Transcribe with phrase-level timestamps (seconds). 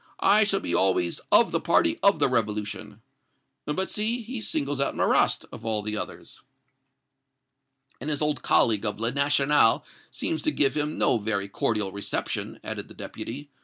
[0.23, 3.03] I shall be always of the party of the revolution.'
[3.67, 6.41] But see, he singles out Marrast, of all others!"
[7.99, 12.59] "And his old colleague of 'Le National' seems to give him no very cordial reception,"
[12.63, 13.51] added the Deputy.